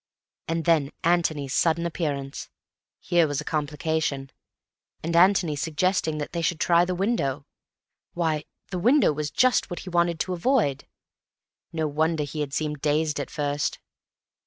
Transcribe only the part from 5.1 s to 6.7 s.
Antony suggesting that they should